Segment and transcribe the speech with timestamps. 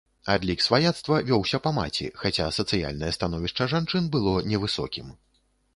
[0.35, 5.17] Адлік сваяцтва вёўся па маці, хаця сацыяльнае становішча жанчын было невысокім.